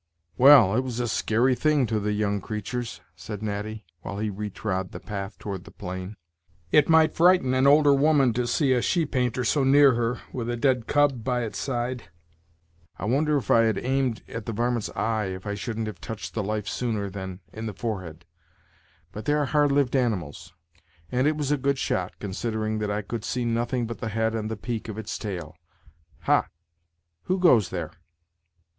[0.35, 4.93] "Well, it was a skeary thing to the young creatur's," said Natty, while he retrod
[4.93, 6.15] the path toward the plain.
[6.71, 10.49] "It might frighten an older woman, to see a she painter so near her, with
[10.49, 12.05] a dead cub by its side.
[12.97, 16.33] I wonder if I had aimed at the varmint's eye, if I shouldn't have touched
[16.33, 18.25] the life sooner than in the forehead;
[19.11, 20.51] but they are hard lived animals,
[21.11, 24.33] and it was a good shot, consid'ring that I could see nothing but the head
[24.33, 25.55] and the peak of its tail.
[26.21, 26.47] Hah!
[27.25, 27.91] who goes there?"